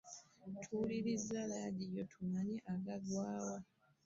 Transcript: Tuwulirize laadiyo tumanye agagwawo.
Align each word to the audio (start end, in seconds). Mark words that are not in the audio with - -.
Tuwulirize 0.65 1.37
laadiyo 1.49 2.03
tumanye 2.11 2.57
agagwawo. 2.73 3.55